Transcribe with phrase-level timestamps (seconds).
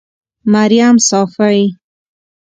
[0.53, 1.61] مريم صافۍ